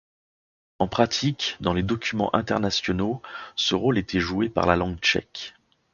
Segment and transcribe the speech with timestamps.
[0.79, 3.21] En pratique, dans les documents internationaux,
[3.55, 5.53] ce rôle était joué par la langue tchèque.